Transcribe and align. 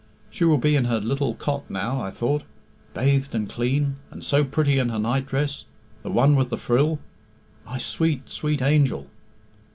'She 0.31 0.43
will 0.43 0.57
be 0.57 0.75
in 0.75 0.85
her 0.85 0.99
little 0.99 1.35
cot 1.35 1.63
now,' 1.69 2.01
I 2.01 2.09
thought, 2.09 2.41
'bathed 2.95 3.35
and 3.35 3.47
clean, 3.47 3.97
and 4.09 4.23
so 4.23 4.43
pretty 4.43 4.79
in 4.79 4.89
her 4.89 4.97
nightdress, 4.97 5.65
the 6.01 6.09
one 6.09 6.35
with 6.35 6.49
the 6.49 6.57
frill!' 6.57 6.97
My 7.67 7.77
sweet, 7.77 8.27
sweet 8.27 8.63
angel!" 8.63 9.05